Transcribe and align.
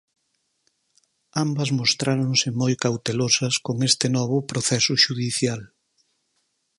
Ambas 1.43 1.69
mostráronse 1.79 2.47
moi 2.61 2.73
cautelosas 2.85 3.55
con 3.65 3.75
este 3.89 4.07
novo 4.17 4.37
proceso 4.51 4.93
xudicial. 5.03 5.61